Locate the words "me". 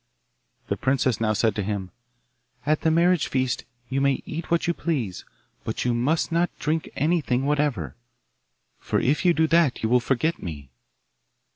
10.41-10.71